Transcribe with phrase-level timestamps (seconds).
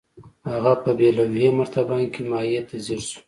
[0.51, 3.19] هغه په بې لوحې مرتبان کې مايع ته ځير شو.